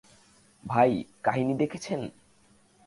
ভাই, 0.63 0.91
কাহিনী 1.23 1.53
দেখেছেন? 1.53 2.01